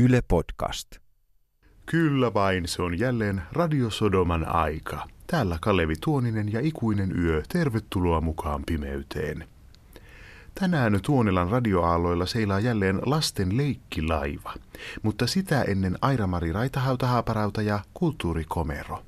Yle 0.00 0.22
Podcast. 0.28 0.88
Kyllä 1.86 2.34
vain, 2.34 2.68
se 2.68 2.82
on 2.82 2.98
jälleen 2.98 3.42
Radiosodoman 3.52 4.48
aika. 4.48 5.08
Täällä 5.26 5.58
Kalevi 5.60 5.94
Tuoninen 6.00 6.52
ja 6.52 6.60
Ikuinen 6.60 7.18
yö, 7.18 7.42
tervetuloa 7.48 8.20
mukaan 8.20 8.62
pimeyteen. 8.66 9.48
Tänään 10.54 11.00
Tuonilan 11.02 11.50
radioaalloilla 11.50 12.26
seilaa 12.26 12.60
jälleen 12.60 13.00
lasten 13.06 13.56
leikkilaiva, 13.56 14.54
mutta 15.02 15.26
sitä 15.26 15.62
ennen 15.62 15.98
Airamari 16.00 16.52
Raitahauta 16.52 17.62
ja 17.64 17.80
Kulttuurikomero. 17.94 19.02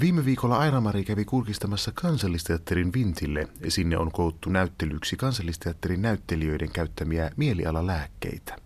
Viime 0.00 0.24
viikolla 0.24 0.58
Airamari 0.58 1.04
kävi 1.04 1.24
kurkistamassa 1.24 1.92
kansallisteatterin 1.94 2.92
Vintille. 2.92 3.48
Sinne 3.68 3.98
on 3.98 4.12
koottu 4.12 4.50
näyttelyksi 4.50 5.16
kansallisteatterin 5.16 6.02
näyttelijöiden 6.02 6.72
käyttämiä 6.72 7.30
mielialalääkkeitä. 7.36 8.61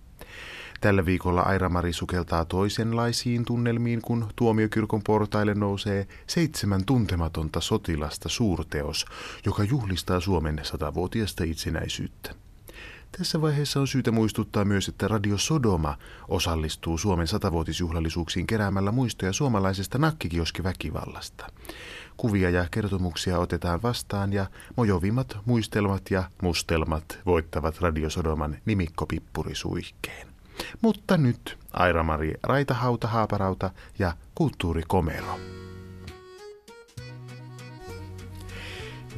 Tällä 0.80 1.06
viikolla 1.06 1.40
Airamari 1.40 1.92
sukeltaa 1.92 2.44
toisenlaisiin 2.44 3.44
tunnelmiin, 3.44 4.02
kun 4.02 4.26
tuomiokirkon 4.36 5.02
portaille 5.02 5.54
nousee 5.54 6.06
seitsemän 6.26 6.84
tuntematonta 6.84 7.60
sotilasta 7.60 8.28
suurteos, 8.28 9.06
joka 9.46 9.64
juhlistaa 9.64 10.20
Suomen 10.20 10.60
satavuotiasta 10.62 11.44
itsenäisyyttä. 11.44 12.34
Tässä 13.18 13.40
vaiheessa 13.40 13.80
on 13.80 13.88
syytä 13.88 14.10
muistuttaa 14.10 14.64
myös, 14.64 14.88
että 14.88 15.08
Radio 15.08 15.38
Sodoma 15.38 15.98
osallistuu 16.28 16.98
Suomen 16.98 17.26
satavuotisjuhlallisuuksiin 17.26 18.46
keräämällä 18.46 18.92
muistoja 18.92 19.32
suomalaisesta 19.32 19.98
nakkikioskiväkivallasta. 19.98 21.46
Kuvia 22.16 22.50
ja 22.50 22.68
kertomuksia 22.70 23.38
otetaan 23.38 23.82
vastaan 23.82 24.32
ja 24.32 24.46
mojovimmat 24.76 25.38
muistelmat 25.44 26.10
ja 26.10 26.30
mustelmat 26.42 27.18
voittavat 27.26 27.80
Radio 27.80 28.10
Sodoman 28.10 28.56
nimikkopippurisuihkeen. 28.66 30.35
Mutta 30.82 31.16
nyt 31.16 31.58
Aira-Mari 31.72 32.34
Raitahauta 32.42 33.08
Haaparauta 33.08 33.70
ja 33.98 34.12
Kulttuurikomero. 34.34 35.38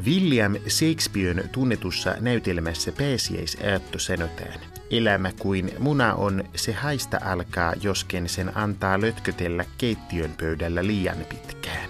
William 0.04 0.54
Shakespearen 0.68 1.48
tunnetussa 1.52 2.14
näytelmässä 2.20 2.92
pääsiäisäättö 2.92 3.98
sanotaan, 3.98 4.60
elämä 4.90 5.32
kuin 5.38 5.72
muna 5.78 6.14
on, 6.14 6.44
se 6.56 6.72
haista 6.72 7.20
alkaa, 7.24 7.74
josken 7.82 8.28
sen 8.28 8.56
antaa 8.56 9.00
lötkötellä 9.00 9.64
keittiön 9.78 10.34
pöydällä 10.40 10.86
liian 10.86 11.18
pitkään. 11.28 11.87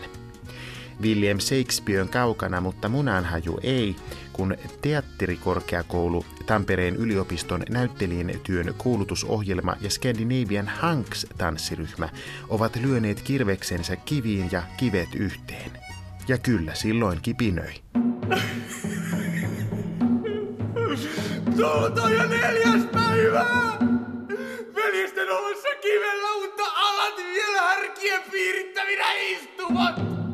William 1.03 1.39
Shakespearen 1.39 2.09
kaukana, 2.09 2.61
mutta 2.61 2.89
munanhaju 2.89 3.59
ei, 3.63 3.97
kun 4.33 4.57
teatterikorkeakoulu, 4.83 6.25
Tampereen 6.47 6.97
yliopiston 6.97 7.63
näyttelijän 7.71 8.41
työn 8.43 8.75
koulutusohjelma 8.79 9.77
ja 9.81 9.91
Scandinavian 9.91 10.69
Hanks-tanssiryhmä 10.69 12.09
ovat 12.49 12.77
lyöneet 12.77 13.23
kirveksensä 13.23 13.97
kiviin 13.97 14.49
ja 14.53 14.63
kivet 14.77 15.15
yhteen. 15.15 15.71
Ja 16.29 16.39
kyllä 16.39 16.75
silloin 16.75 17.19
kipinöi. 17.23 17.75
Tuota 21.57 22.11
jo 22.11 22.29
neljäs 22.29 22.85
päivää! 22.93 23.79
Veljesten 24.75 25.31
ollessa 25.31 25.69
kivellä, 25.83 26.29
mutta 26.41 26.63
alat 26.65 27.17
vielä 27.17 27.63
härkien 27.63 28.23
piirittävinä 28.31 29.13
istuvat! 29.13 30.28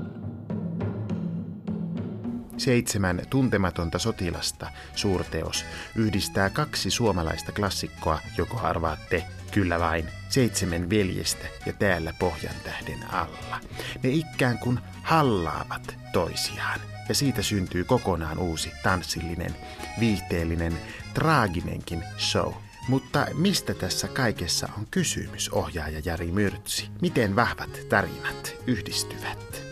Seitsemän 2.56 3.22
tuntematonta 3.30 3.98
sotilasta, 3.98 4.70
suurteos, 4.94 5.64
yhdistää 5.96 6.50
kaksi 6.50 6.90
suomalaista 6.90 7.52
klassikkoa, 7.52 8.18
joko 8.38 8.60
arvaatte, 8.60 9.24
kyllä 9.50 9.80
vain, 9.80 10.08
seitsemän 10.28 10.90
veljestä 10.90 11.46
ja 11.66 11.72
täällä 11.72 12.14
pohjan 12.18 12.54
tähden 12.64 13.12
alla. 13.12 13.60
Ne 14.02 14.10
ikään 14.10 14.58
kuin 14.58 14.80
hallaavat 15.02 15.96
toisiaan, 16.12 16.80
ja 17.08 17.14
siitä 17.14 17.42
syntyy 17.42 17.84
kokonaan 17.84 18.38
uusi 18.38 18.70
tanssillinen, 18.82 19.56
viihteellinen, 20.00 20.78
traaginenkin 21.14 22.04
show. 22.18 22.52
Mutta 22.88 23.26
mistä 23.34 23.74
tässä 23.74 24.08
kaikessa 24.08 24.68
on 24.78 24.86
kysymys, 24.90 25.48
ohjaaja 25.48 26.00
Jari 26.04 26.32
Myrtsi? 26.32 26.88
Miten 27.00 27.36
vahvat 27.36 27.80
tarinat 27.88 28.54
yhdistyvät? 28.66 29.62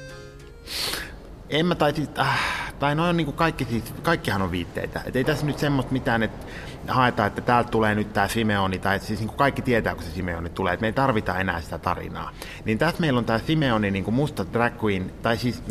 En 1.53 1.67
mä 1.67 1.75
tai, 1.75 1.95
äh, 2.19 2.41
tai 2.79 2.95
noin 2.95 3.11
on 3.11 3.17
niin 3.17 3.33
kaikki, 3.33 3.85
kaikkihan 4.03 4.43
on 4.43 4.51
viitteitä. 4.51 5.01
Et 5.05 5.17
ei 5.17 5.25
tässä 5.25 5.47
nyt 5.47 5.59
semmoista 5.59 5.93
mitään, 5.93 6.23
että 6.23 6.47
haetaan, 6.89 7.27
että 7.27 7.41
täältä 7.41 7.71
tulee 7.71 7.95
nyt 7.95 8.13
tämä 8.13 8.29
Simeoni, 8.29 8.79
tai 8.79 8.99
siis 8.99 9.21
niin 9.21 9.31
kaikki 9.31 9.63
tietää, 9.63 9.95
kun 9.95 10.05
se 10.05 10.11
Simeoni 10.11 10.51
tulee, 10.51 10.73
että 10.73 10.81
me 10.81 10.87
ei 10.87 10.93
tarvita 10.93 11.39
enää 11.39 11.61
sitä 11.61 11.79
tarinaa. 11.79 12.31
Niin 12.65 12.79
tässä 12.79 13.01
meillä 13.01 13.19
on 13.19 13.25
tämä 13.25 13.39
Simeoni 13.39 13.91
niin 13.91 14.15
musta 14.15 14.47
drag 14.53 14.85
queen, 14.85 15.13
tai 15.23 15.37
siis 15.37 15.63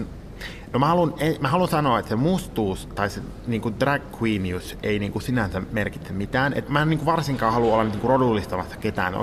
No 0.73 0.79
mä 0.79 0.87
haluan, 0.87 1.13
mä 1.39 1.47
haluan 1.47 1.69
sanoa, 1.69 1.99
että 1.99 2.09
se 2.09 2.15
mustuus 2.15 2.85
tai 2.95 3.09
se 3.09 3.21
niin 3.47 3.61
drag 3.79 4.01
queenius 4.21 4.77
ei 4.83 4.99
niin 4.99 5.21
sinänsä 5.21 5.61
merkitse 5.71 6.13
mitään. 6.13 6.53
Et 6.53 6.69
mä 6.69 6.81
en 6.81 6.89
niin 6.89 7.05
varsinkaan 7.05 7.53
halua 7.53 7.73
olla 7.73 7.83
niin 7.83 8.03
rodullistamassa 8.03 8.77
ketään. 8.77 9.13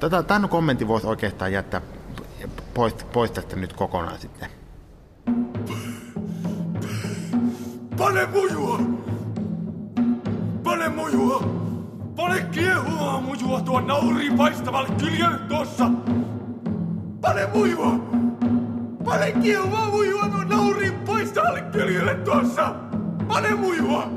Tätä, 0.00 0.22
tämän 0.22 0.48
kommentin 0.48 0.88
voisi 0.88 1.06
oikeastaan 1.06 1.52
jättää 1.52 1.80
pois, 2.74 2.94
pois 2.94 3.30
tästä 3.30 3.56
nyt 3.56 3.72
kokonaan 3.72 4.18
sitten. 4.18 4.61
Pane 8.02 8.26
mujua! 8.26 8.78
Pane 10.62 10.88
mujua! 10.88 11.42
Pane 12.16 12.40
kiehuvaa 12.42 13.20
mujua 13.20 13.60
tuo 13.60 13.80
nauriin 13.80 14.36
paistavalle 14.36 14.88
kyljelle 15.00 15.38
tuossa! 15.38 15.90
Pane 17.20 17.46
mujua! 17.46 17.92
Pane 19.04 19.32
kiehuvaa 19.32 19.90
mujua 19.90 20.28
tuo 20.28 20.44
nauriin 20.44 20.94
paistavalle 20.94 21.60
kyljelle 21.60 22.14
tuossa! 22.14 22.74
Pane 23.28 23.54
mujua! 23.54 24.10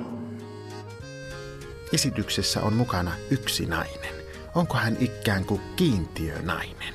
Esityksessä 1.94 2.62
on 2.62 2.73
mukana 2.73 3.12
yksi 3.29 3.66
nainen. 3.66 4.16
Onko 4.56 4.73
hän 4.78 4.97
ikään 5.00 5.46
kuin 5.46 5.62
kiintiönainen? 5.75 6.94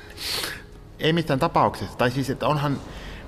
Ei 0.99 1.13
mitään 1.13 1.39
tapauksessa. 1.39 1.97
Tai 1.97 2.11
siis, 2.11 2.29
että 2.29 2.47
onhan 2.47 2.77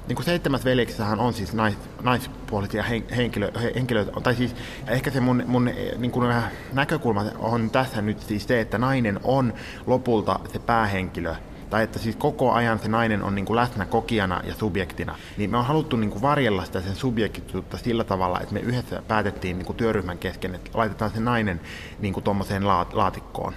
niin 0.07 0.15
kuin 0.15 0.25
seitsemäs 0.25 0.65
veljeksessähän 0.65 1.19
on 1.19 1.33
siis 1.33 1.53
nais, 1.53 1.77
naispuolisia 2.01 2.83
henkilö, 3.17 3.51
henkilöitä, 3.75 4.11
tai 4.23 4.35
siis 4.35 4.55
ehkä 4.87 5.11
se 5.11 5.19
mun, 5.19 5.43
mun 5.47 5.69
niin 5.97 6.11
kuin 6.11 6.35
näkökulma 6.73 7.25
on 7.39 7.69
tässä 7.69 8.01
nyt 8.01 8.19
siis 8.19 8.47
se, 8.47 8.61
että 8.61 8.77
nainen 8.77 9.19
on 9.23 9.53
lopulta 9.87 10.39
se 10.53 10.59
päähenkilö, 10.59 11.35
tai 11.69 11.83
että 11.83 11.99
siis 11.99 12.15
koko 12.15 12.51
ajan 12.51 12.79
se 12.79 12.87
nainen 12.87 13.23
on 13.23 13.35
niin 13.35 13.45
kuin 13.45 13.55
läsnä 13.55 13.85
kokijana 13.85 14.41
ja 14.47 14.53
subjektina, 14.53 15.15
niin 15.37 15.49
me 15.49 15.57
on 15.57 15.65
haluttu 15.65 15.95
niin 15.95 16.09
kuin 16.09 16.21
varjella 16.21 16.65
sitä 16.65 16.81
sen 16.81 16.95
subjektisuutta 16.95 17.77
sillä 17.77 18.03
tavalla, 18.03 18.39
että 18.39 18.53
me 18.53 18.59
yhdessä 18.59 19.03
päätettiin 19.07 19.57
niin 19.57 19.65
kuin 19.65 19.77
työryhmän 19.77 20.17
kesken, 20.17 20.55
että 20.55 20.71
laitetaan 20.73 21.11
se 21.11 21.19
nainen 21.19 21.61
niin 21.99 22.13
kuin 22.13 22.23
tuommoiseen 22.23 22.67
laatikkoon. 22.93 23.53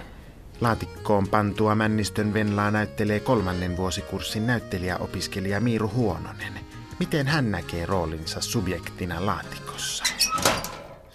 Laatikkoon 0.61 1.27
pantua 1.27 1.75
Männistön 1.75 2.33
Venlaa 2.33 2.71
näyttelee 2.71 3.19
kolmannen 3.19 3.77
vuosikurssin 3.77 4.47
näyttelijäopiskelija 4.47 5.61
Miiru 5.61 5.91
Huononen. 5.95 6.53
Miten 6.99 7.27
hän 7.27 7.51
näkee 7.51 7.85
roolinsa 7.85 8.41
subjektina 8.41 9.25
laatikossa? 9.25 10.03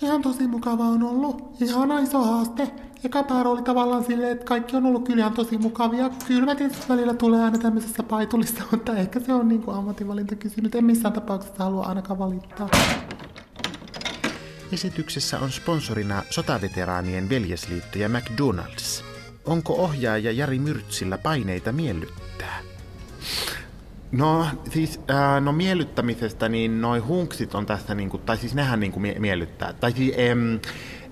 Ihan 0.02 0.22
tosi 0.22 0.46
mukava 0.46 0.84
on 0.84 1.02
ollut. 1.02 1.56
Ihan 1.60 2.04
iso 2.04 2.24
haaste. 2.24 2.70
Eka 3.04 3.22
päärä 3.22 3.50
oli 3.50 3.62
tavallaan 3.62 4.04
silleen, 4.04 4.32
että 4.32 4.44
kaikki 4.44 4.76
on 4.76 4.86
ollut 4.86 5.04
kyllä 5.04 5.20
ihan 5.20 5.32
tosi 5.32 5.58
mukavia. 5.58 6.10
Kyllä 6.26 6.46
mä 6.46 6.54
tietysti 6.54 6.88
välillä 6.88 7.14
tulee 7.14 7.44
aina 7.44 7.58
tämmöisessä 7.58 8.02
paitulissa, 8.02 8.64
mutta 8.70 8.96
ehkä 8.96 9.20
se 9.20 9.32
on 9.32 9.48
niin 9.48 9.62
kuin 9.62 9.76
ammatinvalintakysymys. 9.76 10.74
En 10.74 10.84
missään 10.84 11.14
tapauksessa 11.14 11.64
halua 11.64 11.86
ainakaan 11.86 12.18
valittaa. 12.18 12.68
Esityksessä 14.72 15.38
on 15.38 15.52
sponsorina 15.52 16.22
sotaveteraanien 16.30 17.28
veljesliitto 17.28 17.98
ja 17.98 18.08
McDonald's. 18.08 19.11
Onko 19.46 19.74
ohjaaja 19.74 20.32
Jari 20.32 20.58
Myrtsillä 20.58 21.18
paineita 21.18 21.72
miellyttää? 21.72 22.58
No 24.12 24.46
siis, 24.70 25.00
ää, 25.08 25.40
no 25.40 25.52
miellyttämisestä, 25.52 26.48
niin 26.48 26.80
noi 26.80 26.98
hunksit 26.98 27.54
on 27.54 27.66
tässä, 27.66 27.94
niinku, 27.94 28.18
tai 28.18 28.36
siis 28.36 28.54
nehän 28.54 28.80
niinku 28.80 29.00
mie- 29.00 29.18
miellyttää. 29.18 29.72
Tai 29.72 29.92
siis, 29.92 30.14
em, 30.16 30.60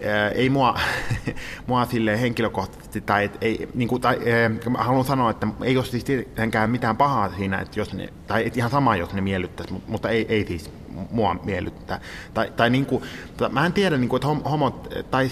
ää, 0.06 0.28
ei 0.28 0.50
mua, 0.50 0.78
mua 1.66 1.84
sille 1.84 2.20
henkilökohtaisesti, 2.20 3.00
tai, 3.00 3.24
et, 3.24 3.38
ei, 3.40 3.68
niinku, 3.74 3.98
tai 3.98 4.16
ää, 4.16 4.50
haluan 4.74 5.04
sanoa, 5.04 5.30
että 5.30 5.46
ei 5.62 5.76
ole 5.76 5.84
siis 5.84 6.04
tietenkään 6.04 6.70
mitään 6.70 6.96
pahaa 6.96 7.32
siinä, 7.36 7.58
että 7.58 7.80
jos 7.80 7.92
ne, 7.94 8.08
tai 8.26 8.46
et 8.46 8.56
ihan 8.56 8.70
sama, 8.70 8.96
jos 8.96 9.12
ne 9.14 9.20
miellyttäisi, 9.20 9.74
mutta 9.86 10.08
ei, 10.08 10.26
ei 10.28 10.46
siis 10.46 10.70
mua 11.10 11.36
miellyttää. 11.44 12.00
Tai, 12.34 12.52
tai 12.56 12.70
niinku, 12.70 13.02
mä 13.50 13.66
en 13.66 13.72
tiedä, 13.72 13.96
niinku, 13.96 14.16
että 14.16 14.28
homot, 14.28 14.94
tai 15.10 15.30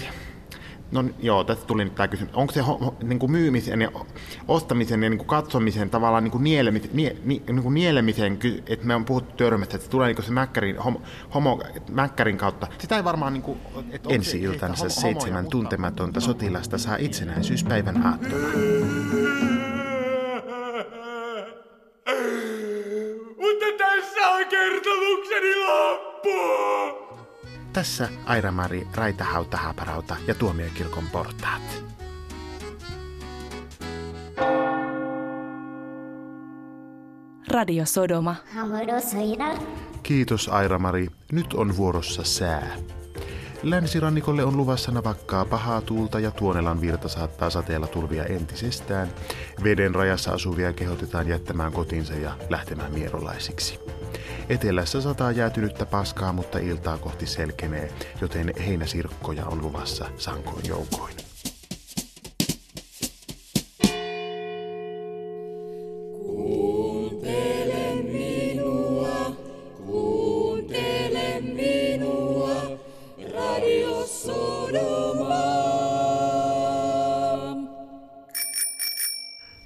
No 0.91 1.03
joo, 1.19 1.43
tästä 1.43 1.65
tuli 1.65 1.83
nyt 1.83 1.95
tämä 1.95 2.07
kysymys. 2.07 2.33
Onko 2.33 2.53
se 2.53 2.61
ho, 2.61 2.95
niin 3.03 3.19
kuin 3.19 3.31
myymisen 3.31 3.81
ja 3.81 3.91
ostamisen 4.47 5.03
ja 5.03 5.09
niin 5.09 5.17
kuin 5.17 5.27
katsomisen 5.27 5.89
tavallaan 5.89 6.23
niin 6.23 6.31
kuin 6.31 6.43
nielemisen, 6.43 6.89
nie, 6.93 7.15
nie, 7.25 7.41
niin 7.47 7.63
kuin 7.63 7.73
nielemisen, 7.73 8.39
että 8.67 8.85
me 8.85 8.95
on 8.95 9.05
puhuttu 9.05 9.35
törmästä, 9.37 9.75
että 9.75 9.85
se 9.85 9.91
tulee 9.91 10.13
niin 10.13 10.23
se 10.23 10.31
mäkkärin, 10.31 10.77
homo, 10.77 11.01
homo, 11.33 11.61
mäkkärin 11.91 12.37
kautta. 12.37 12.67
Sitä 12.77 12.95
ei 12.97 13.03
varmaan... 13.03 13.33
Niin 13.33 13.43
kuin, 13.43 13.59
että 13.91 14.09
Ensi 14.13 14.41
iltansa 14.41 14.89
seitsemän 14.89 15.47
tuntematonta 15.47 16.19
sotilasta 16.19 16.77
saa 16.77 16.95
itsenäisyyspäivän 16.95 18.05
aattona. 18.05 18.47
Tässä 27.79 28.09
Aira-Mari 28.25 28.87
Raitahauta 28.95 29.57
Haaparauta 29.57 30.15
ja 30.27 30.35
Tuomiokirkon 30.35 31.03
portaat. 31.11 31.83
Radio 37.47 37.85
Sodoma. 37.85 38.35
Kiitos 40.03 40.49
Aira-Mari. 40.49 41.07
Nyt 41.31 41.53
on 41.53 41.77
vuorossa 41.77 42.23
sää. 42.23 42.75
Länsirannikolle 43.63 44.43
on 44.43 44.57
luvassa 44.57 44.91
navakkaa 44.91 45.45
pahaa 45.45 45.81
tuulta 45.81 46.19
ja 46.19 46.31
Tuonelan 46.31 46.81
virta 46.81 47.07
saattaa 47.07 47.49
sateella 47.49 47.87
tulvia 47.87 48.25
entisestään. 48.25 49.07
Veden 49.63 49.95
rajassa 49.95 50.31
asuvia 50.31 50.73
kehotetaan 50.73 51.27
jättämään 51.27 51.71
kotinsa 51.71 52.13
ja 52.13 52.31
lähtemään 52.49 52.93
mierolaisiksi. 52.93 53.79
Etelässä 54.49 55.01
sataa 55.01 55.31
jäätynyttä 55.31 55.85
paskaa, 55.85 56.33
mutta 56.33 56.59
iltaa 56.59 56.97
kohti 56.97 57.25
selkenee, 57.25 57.93
joten 58.21 58.53
heinäsirkkoja 58.65 59.45
on 59.45 59.61
luvassa 59.61 60.05
sankoin 60.17 60.67
joukoin. 60.67 61.15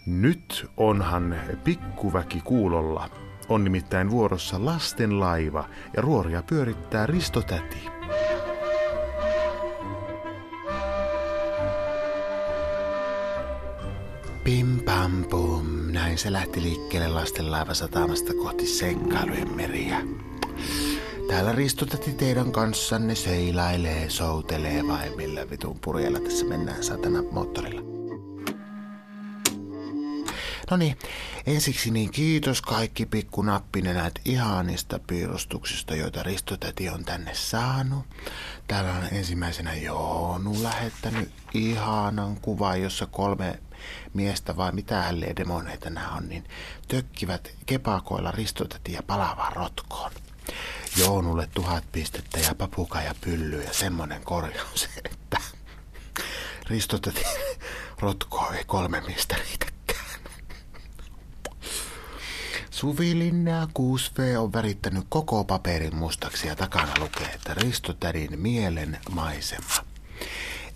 Nyt 0.06 0.66
onhan 0.78 1.36
pikkuväki 1.64 2.42
kuulolla. 2.42 3.10
On 3.50 3.64
nimittäin 3.64 4.12
vuorossa 4.12 4.66
lasten 4.66 5.20
laiva 5.20 5.70
ja 5.96 6.02
ruoria 6.02 6.44
pyörittää 6.44 7.06
Risto 7.06 7.42
Täti. 7.42 7.90
Pim 14.44 14.80
pam 14.86 15.24
pum, 15.30 15.66
näin 15.92 16.18
se 16.18 16.32
lähti 16.32 16.62
liikkeelle 16.62 17.08
lasten 17.08 17.52
laivasatamasta 17.52 18.34
kohti 18.34 18.66
seikkailujen 18.66 19.56
meriä. 19.56 20.02
Täällä 21.28 21.52
ristutäti 21.52 22.14
teidän 22.14 22.52
kanssanne 22.52 23.16
seilailee, 23.16 24.10
soutelee 24.10 24.88
vai 24.88 25.16
millä 25.16 25.50
vitun 25.50 25.80
purjella 25.80 26.20
tässä 26.20 26.46
mennään 26.46 26.84
satana 26.84 27.24
moottorilla. 27.32 27.93
No 30.74 30.78
niin, 30.78 30.98
ensiksi 31.46 31.92
niin 31.92 32.12
kiitos 32.12 32.62
kaikki 32.62 33.06
pikkunappinen 33.06 33.96
näitä 33.96 34.22
ihanista 34.26 35.00
piirustuksista, 35.08 35.96
joita 35.96 36.24
Ristotäti 36.24 36.90
on 36.90 37.06
tänne 37.06 37.34
saanut. 37.34 38.06
Täällä 38.68 38.94
on 38.94 39.08
ensimmäisenä 39.12 39.76
Joonu 39.76 40.64
lähettänyt 40.64 41.32
ihanan 41.54 42.36
kuvan, 42.42 42.82
jossa 42.82 43.06
kolme 43.06 43.60
miestä 44.14 44.58
vai 44.58 44.72
mitä 44.72 45.02
hälleen 45.02 45.36
demoneita 45.36 45.90
nämä 45.90 46.10
on, 46.12 46.30
niin 46.30 46.44
tökkivät 46.88 47.52
kepakoilla 47.66 48.32
Ristotätiä 48.32 49.04
palavaan 49.08 49.54
rotkoon. 49.54 50.12
Joonulle 50.98 51.50
tuhat 51.54 51.84
pistettä 51.92 52.40
ja 52.40 52.56
papuka 52.56 53.02
ja 53.02 53.16
pylly 53.22 53.62
ja 53.62 53.74
semmonen 53.74 54.24
korjaus, 54.24 54.90
että 55.12 55.38
Ristotäti 56.70 57.24
rotko 58.00 58.52
ei 58.58 58.64
kolme 58.64 59.02
miestä 59.02 59.36
riitäkään. 59.36 59.73
Suvi 62.84 63.20
Linnea 63.20 63.68
6V 63.80 64.38
on 64.38 64.54
värittänyt 64.54 65.06
koko 65.10 65.44
paperin 65.44 65.96
mustaksi 65.96 66.48
ja 66.48 66.56
takana 66.56 66.94
lukee, 67.00 67.28
että 67.28 67.54
Risto 67.54 67.94
Tädin 67.94 68.40
mielen 68.40 68.98
maisema. 69.12 69.74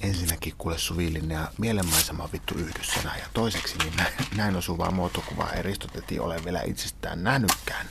Ensinnäkin 0.01 0.53
kuule 0.57 0.77
Suvi 0.77 1.13
Linnea 1.13 1.47
mielenmaisema 1.57 2.23
on 2.23 2.29
vittu 2.33 2.55
yhdyssana 2.55 3.17
ja 3.17 3.25
toiseksi 3.33 3.77
niin 3.77 3.93
näin, 3.97 4.13
näin 4.35 4.55
osuvaa 4.55 4.91
muotokuvaa 4.91 5.53
ei 5.53 5.63
Risto 5.63 5.87
Täti 5.87 6.19
ole 6.19 6.45
vielä 6.45 6.61
itsestään 6.61 7.23
nähnytkään. 7.23 7.85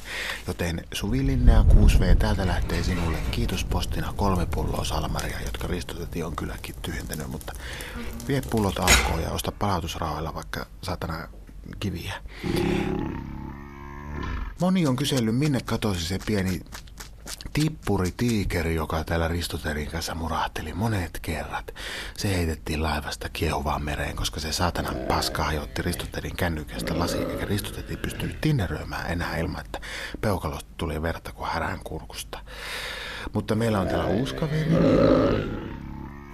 Joten 0.47 0.85
Suvi 0.95 1.27
Linnea 1.27 1.63
6V 1.63 2.17
täältä 2.19 2.47
lähtee 2.47 2.83
sinulle 2.83 3.19
kiitospostina 3.31 4.15
kolme 4.17 4.47
pulloa 4.47 4.85
salmaria, 4.85 5.41
jotka 5.41 5.67
Risto 5.67 5.95
Täti 5.95 6.23
on 6.23 6.37
kylläkin 6.37 6.75
tyhjentänyt, 6.83 7.31
mutta 7.31 7.53
vie 8.29 8.43
pullot 8.51 8.79
alkoon 8.79 9.23
ja 9.23 9.31
osta 9.31 9.53
palautusrahoilla 9.53 10.35
vaikka 10.35 10.67
satana 10.83 11.29
kiviä. 11.81 12.15
Moni 14.61 14.87
on 14.87 14.97
kysellyt, 14.97 15.37
minne 15.37 15.61
katosi 15.65 16.05
se 16.05 16.19
pieni 16.27 16.61
tippuri 17.53 18.11
tiikeri, 18.17 18.75
joka 18.75 19.05
täällä 19.05 19.29
Ristoterin 19.29 19.91
kanssa 19.91 20.15
murahteli 20.15 20.73
monet 20.73 21.19
kerrat. 21.23 21.75
Se 22.17 22.37
heitettiin 22.37 22.83
laivasta 22.83 23.29
kiehuvaan 23.29 23.85
mereen, 23.85 24.17
koska 24.17 24.41
se 24.41 24.53
saatanan 24.53 24.97
paska 25.09 25.45
hajotti 25.45 25.83
Ristoterin 25.83 26.37
kännykästä 26.37 26.99
lasi, 26.99 27.19
eikä 27.19 27.45
Ristoteti 27.45 27.97
pystynyt 27.97 28.41
tinneröimään 28.41 29.11
enää 29.11 29.37
ilman, 29.37 29.65
että 29.65 29.81
peukalosta 30.21 30.71
tuli 30.77 31.03
verta 31.03 31.33
kuin 31.33 31.51
härän 31.51 31.81
kurkusta. 31.85 32.39
Mutta 33.33 33.55
meillä 33.55 33.81
on 33.81 33.89
täällä 33.89 34.07
uusi 34.07 34.35
kaveri. 34.35 35.66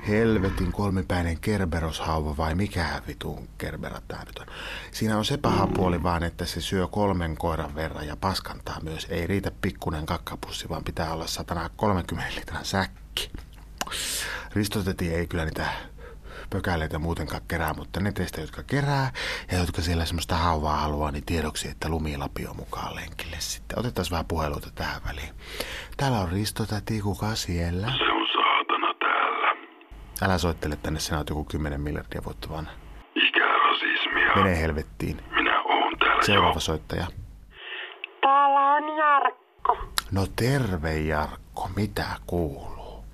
Helvetin 0.08 0.72
kolmipäinen 0.72 1.40
kerberoshauva 1.40 2.37
vai 2.37 2.54
mikä 2.54 3.02
vitun 3.06 3.49
kerbera 3.58 4.00
tää 4.08 4.25
nyt 4.25 4.38
on. 4.38 4.46
Siinä 4.90 5.19
on 5.19 5.25
se 5.25 5.37
paha 5.37 5.66
puoli 5.66 6.02
vaan, 6.02 6.22
että 6.22 6.44
se 6.46 6.60
syö 6.60 6.87
kolmen 6.87 7.37
koiran 7.37 7.75
verran 7.75 8.06
ja 8.06 8.16
paskantaa 8.16 8.81
myös. 8.82 9.06
Ei 9.10 9.26
riitä 9.26 9.50
pikkunen 9.60 10.06
kakkapussi, 10.06 10.69
vaan 10.69 10.84
pitää 10.84 11.12
olla 11.12 11.26
130 11.26 12.34
litran 12.37 12.64
säkki. 12.64 13.31
Ristoteti 14.54 15.14
ei 15.14 15.26
kyllä 15.26 15.44
niitä 15.44 15.66
pökäleitä 16.50 16.99
muutenkaan 16.99 17.43
kerää, 17.49 17.75
mutta 17.75 18.00
ne 18.00 18.12
teistä, 18.12 18.40
jotka 18.40 18.62
kerää 18.62 19.12
ja 19.52 19.58
jotka 19.58 19.82
siellä 19.82 20.04
semmoista 20.04 20.37
hauvaa 20.37 20.76
haluaa, 20.76 21.10
niin 21.10 21.25
tiedoksi, 21.26 21.69
että 21.69 21.88
lumilapi 21.88 22.46
on 22.46 22.56
mukaan 22.56 22.94
lenkille 22.94 23.37
sitten. 23.38 23.78
Otetaan 23.78 24.06
vähän 24.10 24.26
puheluita 24.26 24.70
tähän 24.75 25.02
väliin. 25.06 25.34
Täällä 25.96 26.19
on 26.19 26.28
Ristotäti, 26.32 27.00
kuka 27.00 27.34
siellä? 27.34 27.87
Se 27.87 28.12
on 28.12 28.26
saatana 28.32 28.94
täällä. 29.00 29.69
Älä 30.23 30.39
soittele 30.39 30.77
tänne, 30.83 31.01
sinä 31.01 31.19
oot 31.19 31.29
joku 31.29 31.45
10 31.45 31.81
miljardia 31.81 32.21
vuotta 32.25 32.49
vanha. 32.51 32.73
Ikärasismia. 33.15 34.35
Mene 34.37 34.61
helvettiin. 34.61 35.17
Minä 35.35 35.62
oon 35.62 35.99
täällä 35.99 36.23
Seuraava 36.23 36.57
jo. 36.57 36.61
soittaja. 36.61 37.07
Täällä 38.21 38.61
on 38.61 38.97
Jarkko. 38.97 39.76
No 40.12 40.26
terve 40.37 40.99
Jarkko, 40.99 41.71
mitä 41.76 42.05
kuuluu? 42.26 43.05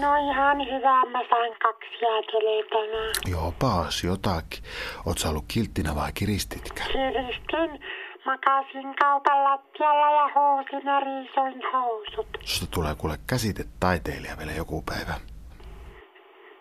No 0.00 0.30
ihan 0.32 0.58
hyvä, 0.58 1.10
mä 1.10 1.18
sain 1.30 1.52
kaksi 1.62 2.04
jäätelöä 2.04 2.64
tänään. 2.70 3.14
Jopas 3.26 4.04
jotakin. 4.04 4.62
Oot 5.06 5.18
sä 5.18 5.28
ollut 5.28 5.44
kilttinä 5.48 5.94
vai 5.94 6.12
kiristitkö? 6.14 6.82
Kiristin, 6.92 7.84
makasin 8.26 8.94
kaupan 9.00 9.44
lattialla 9.44 10.10
ja 10.10 10.28
housin 10.34 10.86
ja 10.86 11.00
riisuin 11.00 11.72
housut. 11.72 12.26
Susta 12.44 12.66
tulee 12.74 12.94
kuule 12.94 13.18
käsite 13.26 13.64
taiteilija 13.80 14.38
vielä 14.38 14.52
joku 14.52 14.82
päivä. 14.82 15.14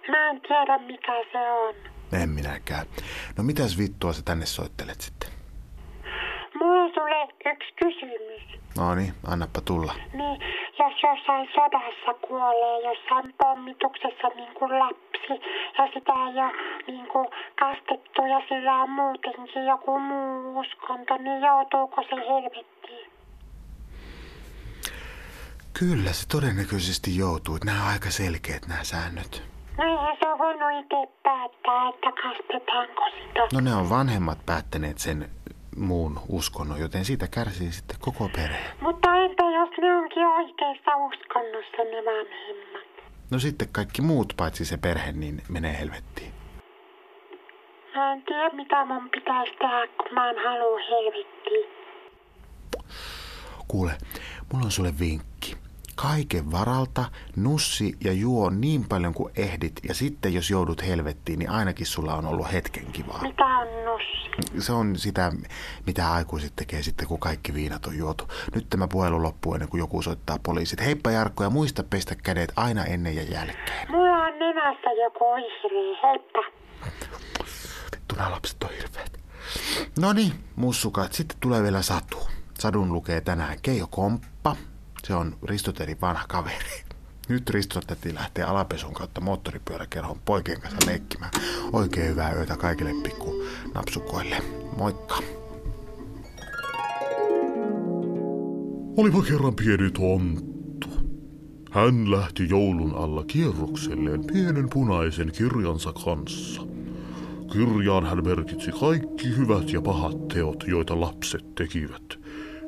Mä 0.10 0.30
en 0.30 0.42
tiedä 0.42 0.78
mikä 0.78 1.12
se 1.32 1.52
on. 1.52 1.76
En 2.22 2.30
minäkään. 2.30 2.86
No 3.38 3.44
mitäs 3.44 3.78
vittua 3.78 4.14
sä 4.14 4.22
tänne 4.26 4.46
soittelet 4.46 5.02
sitten? 5.02 5.30
Mulla 6.60 6.84
on 6.84 6.92
sulle 6.94 7.24
yksi 7.52 7.74
kysymys. 7.84 8.62
No 8.78 8.96
niin, 8.96 9.14
annappa 9.28 9.62
tulla. 9.62 9.94
Niin, 10.14 10.42
jos 10.80 10.94
jossain 11.04 11.48
sodassa 11.56 12.14
kuolee 12.28 12.90
jossain 12.90 13.34
pommituksessa 13.38 14.28
niin 14.36 14.54
kuin 14.54 14.80
lapsi 14.80 15.34
ja 15.78 15.88
sitä 15.94 16.14
ei 16.14 16.38
ole 16.44 16.52
niin 16.88 17.08
kuin 17.08 17.28
kastettu 17.60 18.22
ja 18.22 18.42
sillä 18.50 18.74
on 18.74 18.90
muutenkin 18.90 19.66
joku 19.68 20.00
muu 20.00 20.60
uskonto, 20.60 21.18
niin 21.18 21.42
joutuuko 21.42 22.02
se 22.02 22.16
helvettiin? 22.16 23.12
Kyllä 25.80 26.14
se 26.14 26.28
todennäköisesti 26.28 27.18
joutuu. 27.18 27.58
Nämä 27.66 27.84
on 27.84 27.90
aika 27.90 28.12
selkeät 28.12 28.68
nämä 28.68 28.84
säännöt. 28.84 29.57
Eihän 29.80 30.18
se 30.20 30.28
on 30.28 30.40
voinut 30.40 30.84
itse 30.84 31.14
päättää, 31.24 31.90
että 31.90 32.12
kastetaanko 32.22 33.04
sitä. 33.10 33.48
No 33.54 33.60
ne 33.60 33.76
on 33.76 33.90
vanhemmat 33.90 34.46
päättäneet 34.46 34.98
sen 34.98 35.30
muun 35.78 36.20
uskonnon, 36.30 36.80
joten 36.80 37.06
siitä 37.06 37.28
kärsii 37.28 37.72
sitten 37.72 37.98
koko 38.00 38.30
perhe. 38.36 38.60
Mutta 38.82 39.16
entä 39.16 39.44
jos 39.44 39.70
ne 39.82 39.96
onkin 39.96 40.28
oikeassa 40.28 40.96
uskonnossa 40.96 41.84
ne 41.84 42.06
vanhemmat? 42.06 42.88
No 43.32 43.40
sitten 43.40 43.68
kaikki 43.72 44.02
muut 44.02 44.34
paitsi 44.38 44.66
se 44.66 44.78
perhe, 44.78 45.12
niin 45.12 45.42
menee 45.50 45.80
helvettiin. 45.80 46.34
Mä 47.96 48.14
en 48.14 48.24
tiedä 48.24 48.50
mitä 48.50 48.86
mun 48.86 49.10
pitäisi 49.10 49.52
tehdä, 49.52 49.88
kun 49.98 50.14
mä 50.14 50.30
en 50.30 50.36
halua 50.48 50.80
helvettiin. 50.90 51.70
Kuule, 53.68 53.92
mulla 54.54 54.66
on 54.66 54.72
sulle 54.72 54.94
vinkki. 55.00 55.58
Kaiken 56.02 56.52
varalta 56.52 57.06
nussi 57.36 57.98
ja 58.04 58.14
juo 58.14 58.50
niin 58.50 58.86
paljon 58.90 59.14
kuin 59.14 59.34
ehdit 59.38 59.74
ja 59.88 59.94
sitten 59.94 60.34
jos 60.34 60.50
joudut 60.50 60.88
helvettiin, 60.88 61.40
niin 61.40 61.50
ainakin 61.50 61.86
sulla 61.86 62.14
on 62.14 62.26
ollut 62.26 62.52
hetken 62.52 62.86
kivaa. 62.86 63.22
Mitä 63.22 63.46
on 63.46 63.68
nussi? 63.86 64.62
Se 64.62 64.74
on 64.74 64.96
sitä, 64.96 65.32
mitä 65.86 66.12
aikuiset 66.12 66.56
tekee 66.56 66.84
sitten, 66.84 67.08
kun 67.08 67.20
kaikki 67.20 67.54
viinat 67.54 67.86
on 67.86 67.98
juotu. 67.98 68.28
Nyt 68.56 68.70
tämä 68.70 68.88
puhelu 68.88 69.24
loppuu 69.24 69.54
ennen 69.54 69.70
kuin 69.70 69.80
joku 69.80 70.02
soittaa 70.02 70.40
poliisit. 70.44 70.82
Heippa 70.82 71.12
Jarkko 71.12 71.44
ja 71.44 71.50
muista 71.50 71.84
pestä 71.84 72.16
kädet 72.16 72.54
aina 72.56 72.86
ennen 72.86 73.16
ja 73.16 73.24
jälkeen. 73.24 73.92
Mulla 73.92 74.18
on 74.18 74.40
nenässä 74.40 74.90
joku 75.04 75.26
oihree, 75.26 75.98
heippa. 76.04 76.40
Vittu 77.96 78.16
nämä 78.16 78.32
lapset 78.32 78.64
on 78.64 78.70
hirveät. 78.70 79.20
No 80.00 80.14
niin, 80.14 80.34
mussukat, 80.56 81.14
sitten 81.14 81.38
tulee 81.40 81.64
vielä 81.64 81.82
Satu. 81.82 82.28
Sadun 82.60 82.94
lukee 82.94 83.22
tänään 83.22 83.58
Keijo 83.62 83.88
Komppa. 83.88 84.56
Se 85.08 85.16
on 85.16 85.38
Ristoterin 85.44 86.02
vanha 86.02 86.24
kaveri. 86.28 86.84
Nyt 87.30 87.50
Ristotetti 87.50 88.14
lähtee 88.14 88.44
alapesun 88.44 88.94
kautta 88.94 89.22
moottoripyöräkerhon 89.22 90.20
poikien 90.26 90.62
kanssa 90.62 90.90
leikkimään. 90.90 91.32
Oikein 91.74 92.10
hyvää 92.10 92.34
yötä 92.34 92.58
kaikille 92.58 92.94
pikku 93.04 93.44
napsukoille. 93.74 94.44
Moikka! 94.78 95.20
Olipa 98.98 99.22
kerran 99.22 99.56
pieni 99.56 99.92
tonttu. 99.92 100.88
Hän 101.72 102.12
lähti 102.12 102.50
joulun 102.50 102.96
alla 102.96 103.24
kierrokselleen 103.24 104.24
pienen 104.34 104.70
punaisen 104.70 105.32
kirjansa 105.32 105.94
kanssa. 105.94 106.62
Kirjaan 107.52 108.06
hän 108.06 108.26
merkitsi 108.26 108.72
kaikki 108.72 109.38
hyvät 109.38 109.74
ja 109.74 109.82
pahat 109.82 110.28
teot, 110.28 110.64
joita 110.68 111.02
lapset 111.02 111.56
tekivät. 111.56 112.27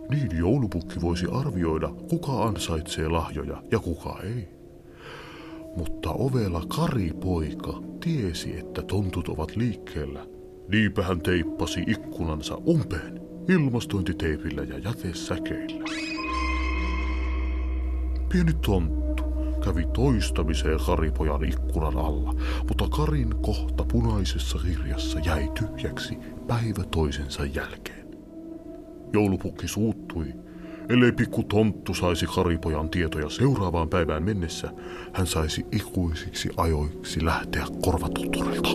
Niin 0.09 0.37
joulupukki 0.37 1.01
voisi 1.01 1.25
arvioida, 1.31 1.89
kuka 2.09 2.43
ansaitsee 2.43 3.07
lahjoja 3.07 3.63
ja 3.71 3.79
kuka 3.79 4.19
ei. 4.23 4.47
Mutta 5.75 6.11
ovella 6.11 6.63
Kari 6.67 7.11
poika 7.21 7.81
tiesi, 8.03 8.59
että 8.59 8.81
tontut 8.81 9.29
ovat 9.29 9.55
liikkeellä. 9.55 10.25
Niinpä 10.67 11.03
hän 11.03 11.21
teippasi 11.21 11.83
ikkunansa 11.87 12.55
umpeen 12.55 13.21
ilmastointiteipillä 13.49 14.63
ja 14.63 14.77
jätesäkeillä. 14.77 15.85
Pieni 18.29 18.53
tonttu 18.53 19.23
kävi 19.65 19.85
toistamiseen 19.93 20.79
Karipojan 20.85 21.43
ikkunan 21.43 21.97
alla, 21.97 22.33
mutta 22.67 22.87
Karin 22.89 23.35
kohta 23.41 23.85
punaisessa 23.91 24.59
kirjassa 24.59 25.19
jäi 25.19 25.51
tyhjäksi 25.59 26.17
päivä 26.47 26.83
toisensa 26.91 27.45
jälkeen. 27.45 28.08
Joulupukki 29.13 29.67
suuttui. 29.67 30.25
Ellei 30.89 31.11
pikku 31.11 31.43
tonttu 31.43 31.93
saisi 31.93 32.25
Karipojan 32.25 32.89
tietoja 32.89 33.29
seuraavaan 33.29 33.89
päivään 33.89 34.23
mennessä, 34.23 34.71
hän 35.13 35.27
saisi 35.27 35.65
ikuisiksi 35.71 36.49
ajoiksi 36.57 37.25
lähteä 37.25 37.65
korvatuturilta. 37.81 38.69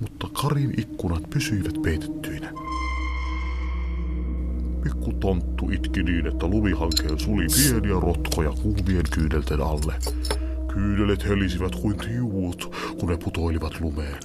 Mutta 0.00 0.28
Karin 0.42 0.74
ikkunat 0.80 1.30
pysyivät 1.30 1.82
peitettyinä. 1.82 2.52
Pikku 4.84 5.12
tonttu 5.12 5.70
itki 5.70 6.02
niin, 6.02 6.26
että 6.26 6.46
lumihankeen 6.46 7.18
suli 7.18 7.46
pieniä 7.56 8.00
rotkoja 8.00 8.50
kuumien 8.62 9.04
kyydelten 9.14 9.60
alle. 9.60 9.94
Kyydelet 10.72 11.28
helisivät 11.28 11.74
kuin 11.74 11.98
tiuut, 11.98 12.76
kun 13.00 13.08
ne 13.08 13.16
putoilivat 13.16 13.80
lumeen. 13.80 14.16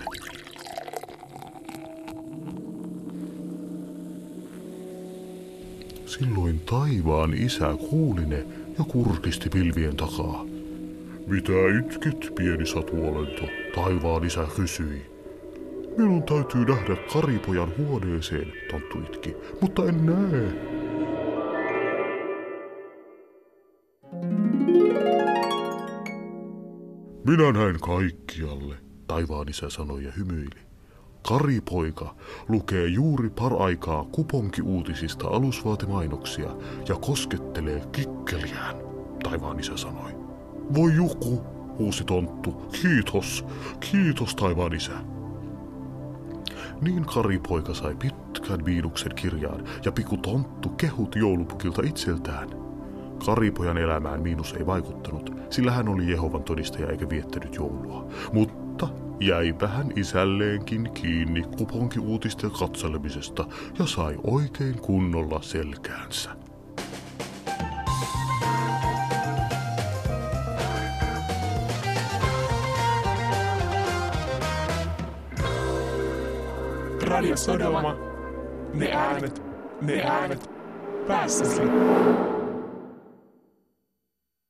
Silloin 6.23 6.59
taivaan 6.59 7.33
isä 7.33 7.75
kuuli 7.89 8.25
ne 8.25 8.45
ja 8.79 8.83
kurkisti 8.87 9.49
pilvien 9.49 9.97
takaa. 9.97 10.45
Mitä 11.27 11.51
itket, 11.79 12.35
pieni 12.35 12.65
satuolento? 12.65 13.41
Taivaan 13.75 14.23
isä 14.23 14.47
kysyi. 14.55 15.11
Minun 15.97 16.23
täytyy 16.23 16.65
nähdä 16.65 16.95
Karipojan 17.13 17.71
huoneeseen, 17.77 18.53
tonttu 18.71 18.99
itki, 18.99 19.35
mutta 19.61 19.85
en 19.85 20.05
näe. 20.05 20.53
Minä 27.25 27.51
näin 27.51 27.79
kaikkialle, 27.79 28.75
taivaan 29.07 29.49
isä 29.49 29.69
sanoi 29.69 30.03
ja 30.03 30.11
hymyili. 30.11 30.72
Karipoika 31.27 32.15
lukee 32.49 32.87
juuri 32.87 33.29
paraikaa 33.29 34.03
kuponkiuutisista 34.11 35.27
alusvaatemainoksia 35.27 36.49
ja 36.89 36.95
koskettelee 36.95 37.81
kikkeliään, 37.91 38.75
taivaan 39.23 39.59
isä 39.59 39.77
sanoi. 39.77 40.11
Voi 40.75 40.95
joku, 40.95 41.43
huusi 41.79 42.03
tonttu. 42.03 42.51
Kiitos, 42.81 43.45
kiitos 43.91 44.35
taivaan 44.35 44.73
isä. 44.73 44.91
Niin 46.81 47.05
Karipoika 47.05 47.73
sai 47.73 47.95
pitkän 47.95 48.63
miinuksen 48.65 49.15
kirjaan 49.15 49.63
ja 49.85 49.91
pikku 49.91 50.17
tonttu 50.17 50.69
kehut 50.69 51.15
joulupukilta 51.15 51.81
itseltään. 51.85 52.49
Karipojan 53.25 53.77
elämään 53.77 54.21
miinus 54.21 54.53
ei 54.53 54.65
vaikuttanut, 54.65 55.31
sillä 55.49 55.71
hän 55.71 55.87
oli 55.87 56.11
Jehovan 56.11 56.43
todistaja 56.43 56.89
eikä 56.89 57.09
viettänyt 57.09 57.55
joulua. 57.55 58.07
Mutta 58.33 58.87
jäipä 59.19 59.67
hän 59.67 59.91
isälleenkin 59.95 60.89
kiinni 60.93 61.43
kuponkiuutisten 61.57 62.51
katselemisesta 62.51 63.45
ja 63.79 63.85
sai 63.85 64.15
oikein 64.23 64.79
kunnolla 64.79 65.41
selkäänsä. 65.41 66.29
Radio 77.03 77.37
Sodoma. 77.37 77.95
Ne 78.73 78.91
äänet, 78.93 79.43
ne 79.81 80.03
äänet 80.03 80.49
päässäsi. 81.07 81.61